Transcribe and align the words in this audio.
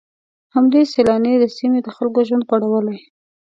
همدې 0.55 0.81
سيلانۍ 0.93 1.33
د 1.39 1.45
سيمې 1.57 1.79
د 1.83 1.87
خلکو 1.95 2.19
ژوند 2.27 2.43
غوړولی. 2.49 2.99